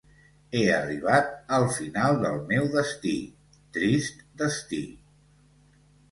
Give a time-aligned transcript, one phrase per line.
[0.59, 1.27] He arribat
[1.57, 3.13] al final del meu destí,
[3.77, 4.81] trist destí!